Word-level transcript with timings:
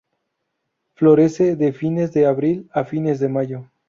Florece 0.95 1.55
de 1.55 1.73
fines 1.73 2.11
de 2.11 2.25
abril 2.25 2.67
a 2.73 2.85
fines 2.85 3.19
de 3.19 3.29
mayo. 3.29 3.69